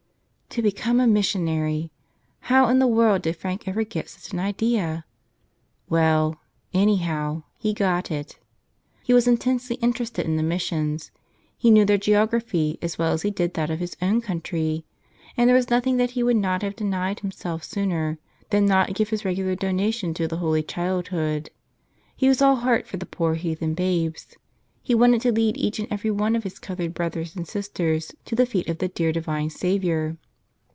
[0.55, 1.91] To become a missionary!
[2.41, 5.05] How in the world did Frank ever get such an idea?
[5.89, 6.41] Well,
[6.73, 8.37] anyhow, he got it.
[9.01, 11.09] He was in¬ tensely interested in the Missions;
[11.57, 14.83] he knew their geography as well as he did that of his own country;
[15.37, 18.17] and there was nothing that he would not have denied himself sooner
[18.49, 21.49] than not give his regular donation to the Holy Childhood.
[22.13, 24.35] He was all heart for the poor heathen babes.
[24.83, 28.35] He wanted to lead each and every one of his colored brothers and sisters to
[28.35, 30.17] the feet of the dear Divine Savior.